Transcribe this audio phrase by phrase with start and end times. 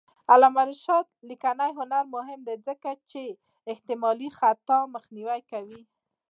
[0.01, 3.23] د علامه رشاد لیکنی هنر مهم دی ځکه چې
[3.71, 5.81] احتمالي خطا مخنیوی کوي.